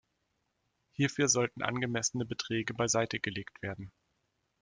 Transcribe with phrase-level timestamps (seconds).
[0.93, 3.91] Hierfür sollten angemessene Beträge beiseite gelegt werden.